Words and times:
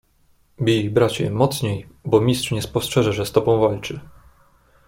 "Bij, 0.59 0.89
bracie, 0.95 1.29
mocniej, 1.31 1.87
bo 2.05 2.21
mistrz 2.21 2.51
nie 2.51 2.61
spostrzeże, 2.61 3.13
że 3.13 3.25
z 3.25 3.31
tobą 3.31 3.59
walczy." 3.59 3.99